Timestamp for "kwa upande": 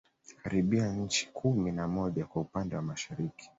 2.25-2.75